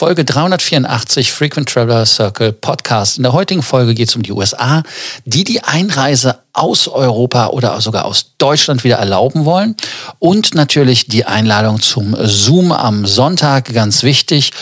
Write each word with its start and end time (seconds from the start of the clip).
Folge 0.00 0.24
384 0.24 1.30
Frequent 1.30 1.68
Traveler 1.68 2.06
Circle 2.06 2.52
Podcast. 2.52 3.18
In 3.18 3.22
der 3.22 3.34
heutigen 3.34 3.62
Folge 3.62 3.92
geht 3.92 4.08
es 4.08 4.16
um 4.16 4.22
die 4.22 4.32
USA, 4.32 4.82
die 5.26 5.44
die 5.44 5.62
Einreise 5.62 6.38
aus 6.54 6.88
Europa 6.88 7.48
oder 7.48 7.78
sogar 7.82 8.06
aus 8.06 8.32
Deutschland 8.38 8.82
wieder 8.82 8.96
erlauben 8.96 9.44
wollen. 9.44 9.76
Und 10.18 10.54
natürlich 10.54 11.06
die 11.06 11.26
Einladung 11.26 11.82
zum 11.82 12.16
Zoom 12.18 12.72
am 12.72 13.04
Sonntag, 13.04 13.74
ganz 13.74 14.02
wichtig. 14.02 14.52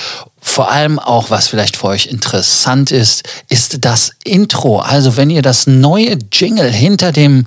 Vor 0.59 0.72
allem 0.72 0.99
auch, 0.99 1.31
was 1.31 1.47
vielleicht 1.47 1.77
für 1.77 1.85
euch 1.85 2.06
interessant 2.06 2.91
ist, 2.91 3.22
ist 3.49 3.85
das 3.85 4.11
Intro. 4.24 4.81
Also 4.81 5.17
wenn 5.17 5.31
ihr 5.31 5.41
das 5.41 5.69
neue 5.69 6.19
Jingle 6.33 6.69
hinter 6.69 7.13
dem 7.13 7.45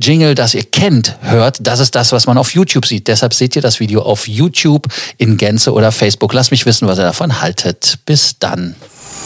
Jingle, 0.00 0.34
das 0.34 0.54
ihr 0.54 0.64
kennt, 0.64 1.18
hört, 1.20 1.58
das 1.60 1.80
ist 1.80 1.94
das, 1.94 2.12
was 2.12 2.26
man 2.26 2.38
auf 2.38 2.54
YouTube 2.54 2.86
sieht. 2.86 3.08
Deshalb 3.08 3.34
seht 3.34 3.56
ihr 3.56 3.60
das 3.60 3.78
Video 3.78 4.00
auf 4.00 4.26
YouTube 4.26 4.88
in 5.18 5.36
Gänze 5.36 5.70
oder 5.70 5.92
Facebook. 5.92 6.32
Lasst 6.32 6.50
mich 6.50 6.64
wissen, 6.64 6.88
was 6.88 6.98
ihr 6.98 7.04
davon 7.04 7.42
haltet. 7.42 7.98
Bis 8.06 8.38
dann. 8.38 8.74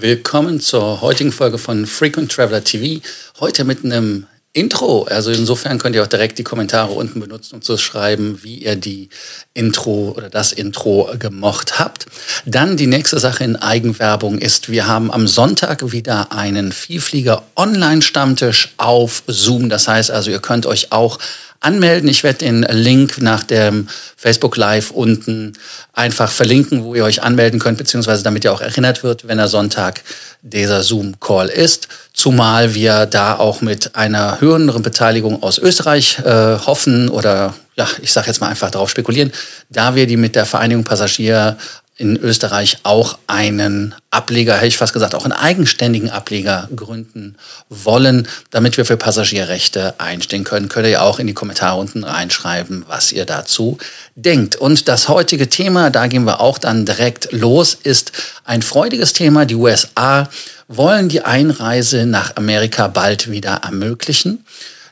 Willkommen 0.00 0.60
zur 0.60 1.00
heutigen 1.00 1.32
Folge 1.32 1.56
von 1.56 1.86
Frequent 1.86 2.30
Traveler 2.30 2.62
TV. 2.62 3.00
Heute 3.40 3.64
mit 3.64 3.82
einem 3.82 4.26
Intro. 4.52 5.04
Also 5.04 5.30
insofern 5.30 5.78
könnt 5.78 5.96
ihr 5.96 6.02
auch 6.02 6.06
direkt 6.06 6.38
die 6.38 6.44
Kommentare 6.44 6.92
unten 6.92 7.18
benutzen, 7.18 7.54
um 7.54 7.62
zu 7.62 7.78
schreiben, 7.78 8.40
wie 8.42 8.56
ihr 8.56 8.76
die 8.76 9.08
Intro 9.54 10.12
oder 10.14 10.28
das 10.28 10.52
Intro 10.52 11.10
gemocht 11.18 11.78
habt. 11.78 12.04
Dann 12.44 12.76
die 12.76 12.86
nächste 12.86 13.18
Sache 13.18 13.42
in 13.44 13.56
Eigenwerbung 13.56 14.36
ist, 14.36 14.68
wir 14.68 14.86
haben 14.86 15.10
am 15.10 15.26
Sonntag 15.26 15.92
wieder 15.92 16.30
einen 16.30 16.72
Vielflieger 16.72 17.44
Online-Stammtisch 17.56 18.74
auf 18.76 19.22
Zoom. 19.26 19.70
Das 19.70 19.88
heißt 19.88 20.10
also, 20.10 20.30
ihr 20.30 20.40
könnt 20.40 20.66
euch 20.66 20.92
auch 20.92 21.18
anmelden. 21.66 22.08
Ich 22.08 22.22
werde 22.22 22.38
den 22.38 22.62
Link 22.62 23.20
nach 23.20 23.42
dem 23.42 23.88
Facebook 24.16 24.56
Live 24.56 24.92
unten 24.92 25.52
einfach 25.92 26.30
verlinken, 26.30 26.84
wo 26.84 26.94
ihr 26.94 27.04
euch 27.04 27.22
anmelden 27.22 27.58
könnt, 27.58 27.78
beziehungsweise 27.78 28.22
damit 28.22 28.44
ihr 28.44 28.52
auch 28.52 28.60
erinnert 28.60 29.02
wird, 29.02 29.26
wenn 29.26 29.38
er 29.38 29.48
Sonntag 29.48 30.02
dieser 30.42 30.82
Zoom-Call 30.82 31.48
ist. 31.48 31.88
Zumal 32.12 32.74
wir 32.74 33.06
da 33.06 33.36
auch 33.36 33.60
mit 33.60 33.96
einer 33.96 34.40
höheren 34.40 34.82
Beteiligung 34.82 35.42
aus 35.42 35.58
Österreich 35.58 36.20
äh, 36.24 36.56
hoffen 36.58 37.08
oder 37.08 37.54
ja, 37.74 37.86
ich 38.00 38.12
sage 38.12 38.28
jetzt 38.28 38.40
mal 38.40 38.48
einfach 38.48 38.70
darauf 38.70 38.88
spekulieren, 38.88 39.32
da 39.68 39.94
wir 39.94 40.06
die 40.06 40.16
mit 40.16 40.34
der 40.34 40.46
Vereinigung 40.46 40.84
Passagier 40.84 41.58
in 41.98 42.16
Österreich 42.18 42.78
auch 42.82 43.18
einen 43.26 43.94
Ableger, 44.10 44.56
hätte 44.56 44.66
ich 44.66 44.76
fast 44.76 44.92
gesagt, 44.92 45.14
auch 45.14 45.24
einen 45.24 45.32
eigenständigen 45.32 46.10
Ableger 46.10 46.68
gründen 46.76 47.36
wollen, 47.70 48.28
damit 48.50 48.76
wir 48.76 48.84
für 48.84 48.98
Passagierrechte 48.98 49.94
einstehen 49.98 50.44
können. 50.44 50.68
Könnt 50.68 50.86
ihr 50.86 50.92
ja 50.92 51.00
auch 51.00 51.18
in 51.18 51.26
die 51.26 51.32
Kommentare 51.34 51.78
unten 51.78 52.04
reinschreiben, 52.04 52.84
was 52.86 53.12
ihr 53.12 53.24
dazu 53.24 53.78
denkt. 54.14 54.56
Und 54.56 54.88
das 54.88 55.08
heutige 55.08 55.48
Thema, 55.48 55.88
da 55.88 56.06
gehen 56.06 56.24
wir 56.24 56.40
auch 56.40 56.58
dann 56.58 56.84
direkt 56.84 57.32
los, 57.32 57.74
ist 57.74 58.12
ein 58.44 58.60
freudiges 58.60 59.14
Thema. 59.14 59.46
Die 59.46 59.54
USA 59.54 60.28
wollen 60.68 61.08
die 61.08 61.22
Einreise 61.22 62.04
nach 62.04 62.36
Amerika 62.36 62.88
bald 62.88 63.30
wieder 63.30 63.60
ermöglichen. 63.64 64.44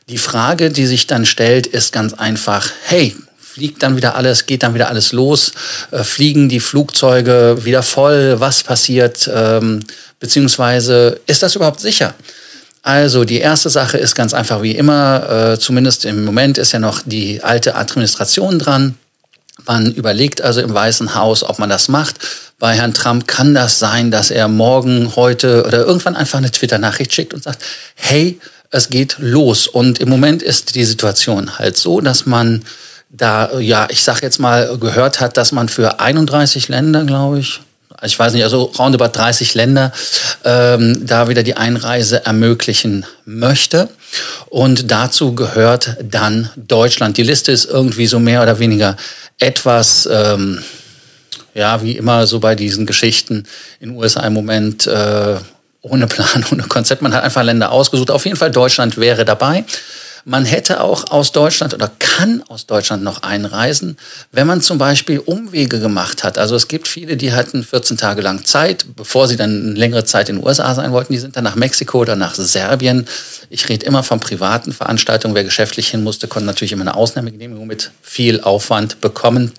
Die 0.09 0.17
Frage, 0.17 0.71
die 0.71 0.85
sich 0.85 1.07
dann 1.07 1.25
stellt, 1.25 1.67
ist 1.67 1.91
ganz 1.91 2.13
einfach, 2.13 2.69
hey, 2.85 3.15
fliegt 3.55 3.81
dann 3.83 3.95
wieder 3.95 4.15
alles, 4.15 4.47
geht 4.47 4.63
dann 4.63 4.73
wieder 4.73 4.89
alles 4.89 5.13
los, 5.13 5.53
äh, 5.91 6.03
fliegen 6.03 6.49
die 6.49 6.59
Flugzeuge 6.59 7.59
wieder 7.63 7.83
voll, 7.83 8.37
was 8.41 8.63
passiert, 8.63 9.29
ähm, 9.33 9.79
beziehungsweise 10.19 11.21
ist 11.25 11.41
das 11.41 11.55
überhaupt 11.55 11.79
sicher? 11.79 12.13
Also 12.81 13.23
die 13.23 13.39
erste 13.39 13.69
Sache 13.69 13.97
ist 13.97 14.13
ganz 14.13 14.33
einfach 14.33 14.61
wie 14.61 14.75
immer, 14.75 15.53
äh, 15.53 15.57
zumindest 15.57 16.03
im 16.03 16.25
Moment 16.25 16.57
ist 16.57 16.73
ja 16.73 16.79
noch 16.79 17.01
die 17.05 17.43
alte 17.43 17.75
Administration 17.75 18.59
dran. 18.59 18.95
Man 19.65 19.93
überlegt 19.93 20.41
also 20.41 20.59
im 20.59 20.73
Weißen 20.73 21.15
Haus, 21.15 21.41
ob 21.41 21.57
man 21.57 21.69
das 21.69 21.87
macht. 21.87 22.17
Bei 22.59 22.73
Herrn 22.73 22.93
Trump 22.93 23.25
kann 23.25 23.53
das 23.53 23.79
sein, 23.79 24.11
dass 24.11 24.31
er 24.31 24.49
morgen, 24.49 25.15
heute 25.15 25.63
oder 25.65 25.85
irgendwann 25.85 26.17
einfach 26.17 26.39
eine 26.39 26.51
Twitter-Nachricht 26.51 27.13
schickt 27.13 27.33
und 27.33 27.41
sagt, 27.41 27.63
hey, 27.95 28.37
es 28.69 28.89
geht 28.89 29.15
los. 29.19 29.65
Und 29.65 29.99
im 29.99 30.09
Moment 30.09 30.43
ist 30.43 30.75
die 30.75 30.83
Situation 30.83 31.57
halt 31.57 31.77
so, 31.77 32.01
dass 32.01 32.25
man 32.25 32.65
da, 33.17 33.59
ja, 33.59 33.87
ich 33.89 34.03
sag 34.03 34.21
jetzt 34.21 34.39
mal, 34.39 34.77
gehört 34.77 35.19
hat, 35.19 35.37
dass 35.37 35.51
man 35.51 35.69
für 35.69 35.99
31 35.99 36.67
Länder, 36.67 37.03
glaube 37.05 37.39
ich, 37.39 37.61
ich 38.03 38.17
weiß 38.17 38.33
nicht, 38.33 38.43
also 38.43 38.63
roundabout 38.77 39.17
30 39.17 39.53
Länder, 39.53 39.91
ähm, 40.43 41.05
da 41.05 41.29
wieder 41.29 41.43
die 41.43 41.55
Einreise 41.55 42.25
ermöglichen 42.25 43.05
möchte. 43.25 43.89
Und 44.47 44.91
dazu 44.91 45.33
gehört 45.33 45.97
dann 46.03 46.49
Deutschland. 46.55 47.17
Die 47.17 47.23
Liste 47.23 47.51
ist 47.51 47.65
irgendwie 47.65 48.07
so 48.07 48.19
mehr 48.19 48.43
oder 48.43 48.59
weniger 48.59 48.97
etwas, 49.39 50.07
ähm, 50.11 50.61
ja, 51.53 51.81
wie 51.81 51.93
immer 51.93 52.27
so 52.27 52.39
bei 52.39 52.55
diesen 52.55 52.85
Geschichten 52.85 53.45
in 53.79 53.89
den 53.89 53.97
USA 53.97 54.21
im 54.21 54.33
Moment 54.33 54.87
äh, 54.87 55.35
ohne 55.81 56.07
Plan, 56.07 56.45
ohne 56.51 56.63
Konzept. 56.63 57.01
Man 57.01 57.13
hat 57.13 57.23
einfach 57.23 57.43
Länder 57.43 57.71
ausgesucht. 57.71 58.11
Auf 58.11 58.25
jeden 58.25 58.37
Fall 58.37 58.51
Deutschland 58.51 58.97
wäre 58.97 59.23
dabei. 59.23 59.63
Man 60.27 60.43
hätte 60.43 60.81
auch 60.81 61.11
aus 61.11 61.31
Deutschland 61.31 61.75
oder 61.75 61.91
kann 61.99 62.41
aus 62.47 62.65
Deutschland 62.65 63.03
noch 63.03 63.21
einreisen, 63.21 63.95
wenn 64.31 64.47
man 64.47 64.59
zum 64.59 64.79
Beispiel 64.79 65.19
Umwege 65.19 65.79
gemacht 65.79 66.23
hat. 66.23 66.39
Also 66.39 66.55
es 66.55 66.67
gibt 66.67 66.87
viele, 66.87 67.15
die 67.15 67.31
hatten 67.31 67.63
14 67.63 67.95
Tage 67.95 68.23
lang 68.23 68.43
Zeit, 68.43 68.87
bevor 68.95 69.27
sie 69.27 69.35
dann 69.35 69.61
eine 69.61 69.73
längere 69.73 70.03
Zeit 70.03 70.29
in 70.29 70.37
den 70.37 70.43
USA 70.43 70.73
sein 70.73 70.91
wollten. 70.91 71.13
Die 71.13 71.19
sind 71.19 71.37
dann 71.37 71.43
nach 71.43 71.55
Mexiko 71.55 71.99
oder 71.99 72.15
nach 72.15 72.33
Serbien. 72.33 73.05
Ich 73.51 73.69
rede 73.69 73.85
immer 73.85 74.01
von 74.01 74.19
privaten 74.19 74.73
Veranstaltungen. 74.73 75.35
Wer 75.35 75.43
geschäftlich 75.43 75.89
hin 75.89 76.03
musste, 76.03 76.27
konnte 76.27 76.47
natürlich 76.47 76.71
immer 76.71 76.81
eine 76.81 76.95
Ausnahmegenehmigung 76.95 77.67
mit 77.67 77.91
viel 78.01 78.41
Aufwand 78.41 79.01
bekommen. 79.01 79.51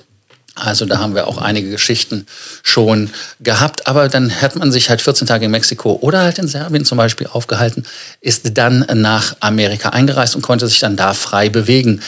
Also 0.56 0.86
da 0.86 0.98
haben 0.98 1.14
wir 1.14 1.28
auch 1.28 1.36
einige 1.36 1.70
Geschichten 1.70 2.26
schon 2.62 3.10
gehabt. 3.40 3.86
Aber 3.86 4.08
dann 4.08 4.40
hat 4.40 4.56
man 4.56 4.72
sich 4.72 4.88
halt 4.88 5.02
14 5.02 5.26
Tage 5.26 5.44
in 5.44 5.50
Mexiko 5.50 5.98
oder 6.00 6.20
halt 6.20 6.38
in 6.38 6.48
Serbien 6.48 6.86
zum 6.86 6.96
Beispiel 6.96 7.26
aufgehalten, 7.26 7.84
ist 8.22 8.56
dann 8.56 8.86
nach 8.94 9.36
Amerika 9.40 9.90
eingereist 9.90 10.34
und 10.34 10.42
konnte 10.42 10.66
sich 10.66 10.80
dann 10.80 10.96
da 10.96 11.12
frei 11.12 11.50
bewegen. 11.50 12.00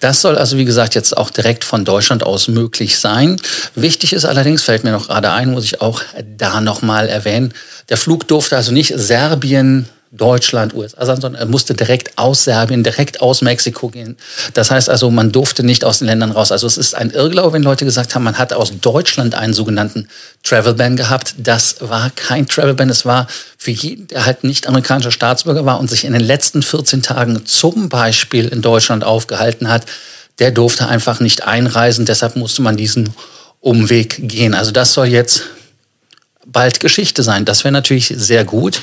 Das 0.00 0.20
soll 0.20 0.36
also, 0.36 0.58
wie 0.58 0.66
gesagt, 0.66 0.94
jetzt 0.94 1.16
auch 1.16 1.30
direkt 1.30 1.64
von 1.64 1.86
Deutschland 1.86 2.22
aus 2.24 2.46
möglich 2.46 2.98
sein. 2.98 3.40
Wichtig 3.74 4.12
ist 4.12 4.26
allerdings, 4.26 4.62
fällt 4.62 4.84
mir 4.84 4.92
noch 4.92 5.08
gerade 5.08 5.32
ein, 5.32 5.50
muss 5.50 5.64
ich 5.64 5.80
auch 5.80 6.02
da 6.36 6.60
nochmal 6.60 7.08
erwähnen, 7.08 7.54
der 7.88 7.96
Flug 7.96 8.28
durfte 8.28 8.56
also 8.56 8.72
nicht 8.72 8.92
Serbien, 8.96 9.88
Deutschland, 10.16 10.74
USA, 10.74 11.04
sondern 11.06 11.34
er 11.34 11.46
musste 11.46 11.74
direkt 11.74 12.16
aus 12.16 12.44
Serbien, 12.44 12.84
direkt 12.84 13.20
aus 13.20 13.42
Mexiko 13.42 13.88
gehen. 13.88 14.16
Das 14.54 14.70
heißt 14.70 14.88
also, 14.88 15.10
man 15.10 15.32
durfte 15.32 15.64
nicht 15.64 15.84
aus 15.84 15.98
den 15.98 16.06
Ländern 16.06 16.30
raus. 16.30 16.52
Also 16.52 16.66
es 16.66 16.78
ist 16.78 16.94
ein 16.94 17.10
Irrglaube, 17.10 17.54
wenn 17.54 17.62
Leute 17.62 17.84
gesagt 17.84 18.14
haben, 18.14 18.22
man 18.22 18.38
hat 18.38 18.52
aus 18.52 18.72
Deutschland 18.80 19.34
einen 19.34 19.52
sogenannten 19.52 20.08
Travel 20.44 20.74
Ban 20.74 20.96
gehabt. 20.96 21.34
Das 21.38 21.76
war 21.80 22.10
kein 22.10 22.46
Travel 22.46 22.74
Ban. 22.74 22.88
Es 22.90 23.04
war 23.04 23.26
für 23.58 23.72
jeden, 23.72 24.06
der 24.06 24.24
halt 24.24 24.44
nicht 24.44 24.68
amerikanischer 24.68 25.10
Staatsbürger 25.10 25.66
war 25.66 25.80
und 25.80 25.90
sich 25.90 26.04
in 26.04 26.12
den 26.12 26.22
letzten 26.22 26.62
14 26.62 27.02
Tagen 27.02 27.44
zum 27.44 27.88
Beispiel 27.88 28.46
in 28.46 28.62
Deutschland 28.62 29.02
aufgehalten 29.02 29.68
hat, 29.68 29.86
der 30.38 30.52
durfte 30.52 30.86
einfach 30.86 31.20
nicht 31.20 31.44
einreisen. 31.44 32.06
Deshalb 32.06 32.36
musste 32.36 32.62
man 32.62 32.76
diesen 32.76 33.10
Umweg 33.60 34.28
gehen. 34.28 34.54
Also 34.54 34.70
das 34.70 34.92
soll 34.92 35.06
jetzt 35.06 35.44
bald 36.54 36.80
Geschichte 36.80 37.22
sein. 37.22 37.44
Das 37.44 37.64
wäre 37.64 37.72
natürlich 37.72 38.14
sehr 38.16 38.44
gut. 38.44 38.80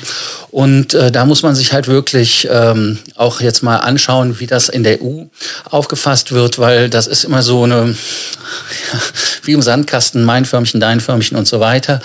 Und 0.52 0.94
äh, 0.94 1.10
da 1.10 1.24
muss 1.24 1.42
man 1.42 1.56
sich 1.56 1.72
halt 1.72 1.88
wirklich 1.88 2.46
ähm, 2.48 3.00
auch 3.16 3.40
jetzt 3.40 3.64
mal 3.64 3.78
anschauen, 3.78 4.38
wie 4.38 4.46
das 4.46 4.68
in 4.68 4.84
der 4.84 5.02
EU 5.02 5.24
aufgefasst 5.64 6.30
wird, 6.30 6.60
weil 6.60 6.88
das 6.88 7.08
ist 7.08 7.24
immer 7.24 7.42
so 7.42 7.64
eine, 7.64 7.88
ja, 7.88 9.00
wie 9.42 9.52
im 9.52 9.62
Sandkasten, 9.62 10.22
mein 10.22 10.44
Förmchen, 10.44 10.78
dein 10.78 11.00
Förmchen 11.00 11.36
und 11.36 11.48
so 11.48 11.58
weiter. 11.58 12.00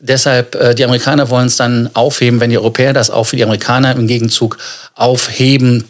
Deshalb, 0.00 0.54
äh, 0.54 0.74
die 0.74 0.84
Amerikaner 0.84 1.28
wollen 1.28 1.48
es 1.48 1.56
dann 1.56 1.90
aufheben, 1.92 2.40
wenn 2.40 2.50
die 2.50 2.58
Europäer 2.58 2.94
das 2.94 3.10
auch 3.10 3.24
für 3.24 3.36
die 3.36 3.44
Amerikaner 3.44 3.92
im 3.96 4.06
Gegenzug 4.06 4.56
aufheben. 4.94 5.84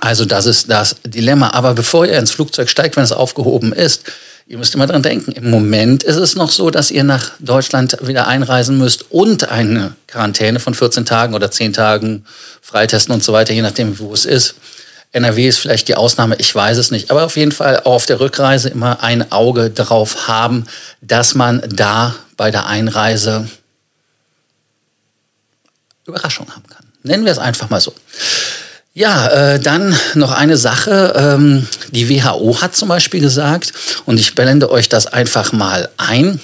Also 0.00 0.26
das 0.26 0.46
ist 0.46 0.70
das 0.70 0.96
Dilemma. 1.04 1.50
Aber 1.54 1.74
bevor 1.74 2.06
ihr 2.06 2.18
ins 2.18 2.30
Flugzeug 2.30 2.68
steigt, 2.68 2.96
wenn 2.96 3.04
es 3.04 3.12
aufgehoben 3.12 3.72
ist, 3.72 4.04
Ihr 4.50 4.56
müsst 4.56 4.74
immer 4.74 4.86
dran 4.86 5.02
denken, 5.02 5.32
im 5.32 5.50
Moment 5.50 6.02
ist 6.02 6.16
es 6.16 6.34
noch 6.34 6.50
so, 6.50 6.70
dass 6.70 6.90
ihr 6.90 7.04
nach 7.04 7.32
Deutschland 7.38 7.98
wieder 8.00 8.26
einreisen 8.26 8.78
müsst 8.78 9.10
und 9.10 9.50
eine 9.50 9.94
Quarantäne 10.06 10.58
von 10.58 10.72
14 10.72 11.04
Tagen 11.04 11.34
oder 11.34 11.50
10 11.50 11.74
Tagen 11.74 12.24
freitesten 12.62 13.12
und 13.12 13.22
so 13.22 13.34
weiter, 13.34 13.52
je 13.52 13.60
nachdem, 13.60 13.98
wo 13.98 14.14
es 14.14 14.24
ist. 14.24 14.54
NRW 15.12 15.48
ist 15.48 15.58
vielleicht 15.58 15.86
die 15.88 15.96
Ausnahme, 15.96 16.36
ich 16.38 16.54
weiß 16.54 16.78
es 16.78 16.90
nicht. 16.90 17.10
Aber 17.10 17.26
auf 17.26 17.36
jeden 17.36 17.52
Fall 17.52 17.80
auf 17.84 18.06
der 18.06 18.20
Rückreise 18.20 18.70
immer 18.70 19.02
ein 19.02 19.30
Auge 19.32 19.68
darauf 19.68 20.28
haben, 20.28 20.66
dass 21.02 21.34
man 21.34 21.62
da 21.68 22.14
bei 22.38 22.50
der 22.50 22.66
Einreise 22.66 23.50
Überraschung 26.06 26.50
haben 26.54 26.66
kann. 26.68 26.86
Nennen 27.02 27.26
wir 27.26 27.32
es 27.32 27.38
einfach 27.38 27.68
mal 27.68 27.82
so. 27.82 27.92
Ja, 28.98 29.28
äh, 29.28 29.60
dann 29.60 29.96
noch 30.14 30.32
eine 30.32 30.56
Sache. 30.56 31.14
Ähm, 31.14 31.68
die 31.92 32.08
WHO 32.10 32.60
hat 32.60 32.74
zum 32.74 32.88
Beispiel 32.88 33.20
gesagt, 33.20 33.72
und 34.06 34.18
ich 34.18 34.34
blende 34.34 34.72
euch 34.72 34.88
das 34.88 35.06
einfach 35.06 35.52
mal 35.52 35.88
ein. 35.98 36.40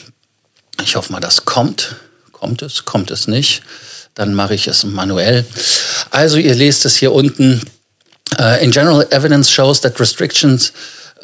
Ich 0.81 0.95
hoffe 0.95 1.11
mal, 1.11 1.19
das 1.19 1.47
kommt. 1.47 1.97
Kommt 2.31 2.62
es? 2.62 2.85
Kommt 2.85 3.11
es 3.11 3.27
nicht? 3.27 3.62
Dann 4.15 4.35
mache 4.35 4.55
ich 4.55 4.69
es 4.69 4.85
manuell. 4.85 5.45
Also 6.12 6.37
ihr 6.37 6.55
lest 6.55 6.85
es 6.85 6.95
hier 6.95 7.11
unten. 7.11 7.61
Uh, 8.39 8.62
in 8.62 8.71
general, 8.71 9.05
evidence 9.11 9.50
shows 9.50 9.81
that 9.81 9.99
restrictions 9.99 10.73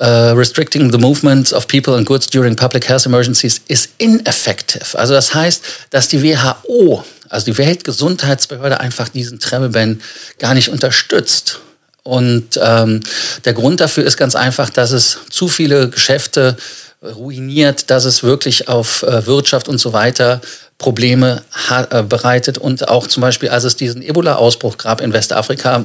Uh, 0.00 0.33
restricting 0.35 0.91
the 0.91 0.97
movement 0.97 1.53
of 1.53 1.69
people 1.69 1.94
and 1.94 2.06
goods 2.06 2.26
during 2.26 2.56
public 2.56 2.88
health 2.88 3.05
emergencies 3.05 3.61
is 3.69 3.91
ineffective. 3.99 4.97
Also 4.99 5.12
das 5.12 5.35
heißt, 5.35 5.62
dass 5.91 6.09
die 6.09 6.23
WHO 6.23 7.05
also 7.31 7.47
die 7.47 7.56
Weltgesundheitsbehörde 7.56 8.81
einfach 8.81 9.09
diesen 9.09 9.38
Travel 9.38 9.71
Ban 9.71 10.03
gar 10.38 10.53
nicht 10.53 10.69
unterstützt. 10.69 11.61
Und 12.03 12.59
ähm, 12.62 13.00
der 13.44 13.53
Grund 13.53 13.81
dafür 13.81 14.05
ist 14.05 14.17
ganz 14.17 14.35
einfach, 14.35 14.69
dass 14.69 14.91
es 14.91 15.19
zu 15.31 15.49
viele 15.49 15.88
Geschäfte 15.88 16.56
ruiniert, 17.03 17.91
dass 17.91 18.05
es 18.05 18.23
wirklich 18.23 18.69
auf 18.69 19.03
äh, 19.05 19.27
Wirtschaft 19.27 19.69
und 19.69 19.79
so 19.79 19.93
weiter 19.93 20.41
Probleme 20.79 21.43
äh, 21.71 22.03
bereitet. 22.03 22.59
Und 22.59 22.88
auch 22.88 23.06
zum 23.06 23.21
Beispiel, 23.21 23.49
als 23.50 23.65
es 23.65 23.76
diesen 23.76 24.03
Ebola-Ausbruch 24.03 24.76
gab 24.76 25.00
in 25.00 25.12
Westafrika, 25.12 25.85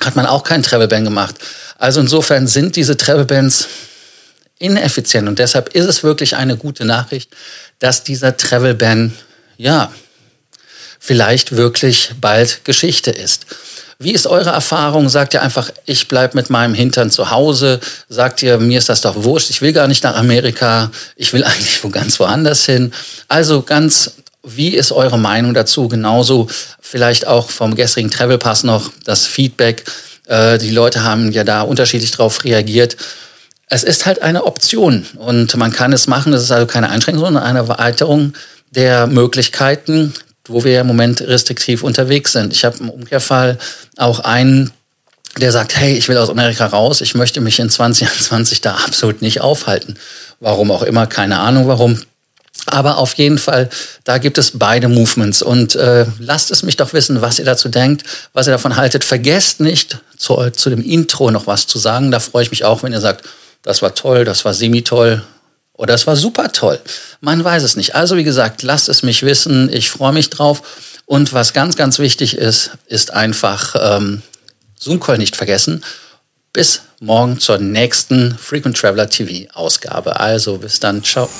hat 0.00 0.16
man 0.16 0.26
auch 0.26 0.44
keinen 0.44 0.62
Travel 0.62 0.88
Ban 0.88 1.04
gemacht. 1.04 1.34
Also 1.78 2.00
insofern 2.00 2.46
sind 2.46 2.76
diese 2.76 2.96
Travel 2.96 3.26
Bans 3.26 3.68
ineffizient. 4.58 5.28
Und 5.28 5.38
deshalb 5.38 5.74
ist 5.74 5.86
es 5.86 6.02
wirklich 6.02 6.36
eine 6.36 6.56
gute 6.56 6.84
Nachricht, 6.84 7.30
dass 7.80 8.02
dieser 8.02 8.36
Travel 8.36 8.74
Ban, 8.74 9.12
ja, 9.58 9.92
vielleicht 11.00 11.56
wirklich 11.56 12.12
bald 12.20 12.64
Geschichte 12.64 13.10
ist. 13.10 13.46
Wie 13.98 14.12
ist 14.12 14.26
eure 14.26 14.50
Erfahrung? 14.50 15.08
Sagt 15.08 15.34
ihr 15.34 15.42
einfach, 15.42 15.70
ich 15.84 16.08
bleibe 16.08 16.36
mit 16.36 16.48
meinem 16.48 16.74
Hintern 16.74 17.10
zu 17.10 17.30
Hause? 17.30 17.80
Sagt 18.08 18.42
ihr, 18.42 18.58
mir 18.58 18.78
ist 18.78 18.88
das 18.88 19.00
doch 19.00 19.24
wurscht, 19.24 19.50
ich 19.50 19.60
will 19.60 19.72
gar 19.72 19.88
nicht 19.88 20.04
nach 20.04 20.16
Amerika, 20.16 20.90
ich 21.16 21.32
will 21.32 21.42
eigentlich 21.44 21.82
wo 21.82 21.88
ganz 21.88 22.20
woanders 22.20 22.64
hin? 22.64 22.92
Also 23.28 23.62
ganz, 23.62 24.12
wie 24.42 24.68
ist 24.68 24.92
eure 24.92 25.18
Meinung 25.18 25.52
dazu? 25.52 25.88
Genauso 25.88 26.48
vielleicht 26.80 27.26
auch 27.26 27.50
vom 27.50 27.74
gestrigen 27.74 28.10
Travel 28.10 28.38
Pass 28.38 28.62
noch 28.62 28.90
das 29.04 29.26
Feedback. 29.26 29.84
Äh, 30.26 30.58
die 30.58 30.70
Leute 30.70 31.02
haben 31.02 31.32
ja 31.32 31.44
da 31.44 31.62
unterschiedlich 31.62 32.10
darauf 32.10 32.44
reagiert. 32.44 32.96
Es 33.66 33.84
ist 33.84 34.04
halt 34.04 34.22
eine 34.22 34.44
Option 34.44 35.06
und 35.16 35.56
man 35.56 35.72
kann 35.72 35.92
es 35.92 36.06
machen. 36.06 36.32
Es 36.32 36.42
ist 36.42 36.50
also 36.50 36.66
keine 36.66 36.90
Einschränkung, 36.90 37.24
sondern 37.24 37.42
eine 37.42 37.60
Erweiterung 37.60 38.32
der 38.70 39.06
Möglichkeiten, 39.06 40.14
wo 40.50 40.64
wir 40.64 40.80
im 40.80 40.86
Moment 40.86 41.20
restriktiv 41.22 41.82
unterwegs 41.82 42.32
sind. 42.32 42.52
Ich 42.52 42.64
habe 42.64 42.78
im 42.78 42.90
Umkehrfall 42.90 43.58
auch 43.96 44.20
einen, 44.20 44.72
der 45.38 45.52
sagt, 45.52 45.76
hey, 45.76 45.94
ich 45.94 46.08
will 46.08 46.18
aus 46.18 46.30
Amerika 46.30 46.66
raus, 46.66 47.00
ich 47.00 47.14
möchte 47.14 47.40
mich 47.40 47.58
in 47.58 47.70
2021 47.70 48.60
da 48.60 48.74
absolut 48.74 49.22
nicht 49.22 49.40
aufhalten. 49.40 49.96
Warum 50.40 50.70
auch 50.70 50.82
immer, 50.82 51.06
keine 51.06 51.38
Ahnung 51.38 51.68
warum. 51.68 52.00
Aber 52.66 52.98
auf 52.98 53.14
jeden 53.14 53.38
Fall, 53.38 53.68
da 54.04 54.18
gibt 54.18 54.38
es 54.38 54.58
beide 54.58 54.88
Movements. 54.88 55.42
Und 55.42 55.76
äh, 55.76 56.06
lasst 56.18 56.50
es 56.50 56.62
mich 56.62 56.76
doch 56.76 56.92
wissen, 56.92 57.22
was 57.22 57.38
ihr 57.38 57.44
dazu 57.44 57.68
denkt, 57.68 58.04
was 58.32 58.46
ihr 58.46 58.52
davon 58.52 58.76
haltet. 58.76 59.04
Vergesst 59.04 59.60
nicht, 59.60 59.98
zu, 60.16 60.50
zu 60.50 60.70
dem 60.70 60.82
Intro 60.82 61.30
noch 61.30 61.46
was 61.46 61.66
zu 61.66 61.78
sagen. 61.78 62.10
Da 62.10 62.20
freue 62.20 62.42
ich 62.42 62.50
mich 62.50 62.64
auch, 62.64 62.82
wenn 62.82 62.92
ihr 62.92 63.00
sagt, 63.00 63.24
das 63.62 63.82
war 63.82 63.94
toll, 63.94 64.24
das 64.24 64.44
war 64.44 64.54
semi-toll, 64.54 65.22
oder 65.80 65.94
es 65.94 66.06
war 66.06 66.14
super 66.14 66.52
toll. 66.52 66.78
Man 67.22 67.42
weiß 67.42 67.62
es 67.62 67.74
nicht. 67.74 67.94
Also 67.94 68.18
wie 68.18 68.24
gesagt, 68.24 68.62
lasst 68.62 68.90
es 68.90 69.02
mich 69.02 69.22
wissen. 69.22 69.72
Ich 69.72 69.90
freue 69.90 70.12
mich 70.12 70.28
drauf. 70.28 70.62
Und 71.06 71.32
was 71.32 71.54
ganz, 71.54 71.74
ganz 71.74 71.98
wichtig 71.98 72.36
ist, 72.36 72.72
ist 72.86 73.14
einfach 73.14 73.74
ähm, 73.80 74.20
Zoom-Call 74.78 75.16
nicht 75.16 75.36
vergessen. 75.36 75.82
Bis 76.52 76.82
morgen 77.00 77.40
zur 77.40 77.56
nächsten 77.56 78.36
Frequent 78.36 78.76
Traveler 78.76 79.08
TV 79.08 79.50
Ausgabe. 79.54 80.20
Also 80.20 80.58
bis 80.58 80.80
dann. 80.80 81.02
Ciao. 81.02 81.30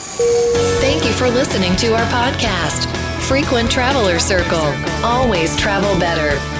Thank 0.81 1.05
you 1.05 1.13
for 1.13 1.29
listening 1.29 1.77
to 1.77 1.89
our 1.89 2.07
podcast, 2.07 2.89
Frequent 3.21 3.71
Traveler 3.71 4.19
Circle. 4.19 4.73
Always 5.03 5.55
travel 5.57 5.95
better. 5.99 6.60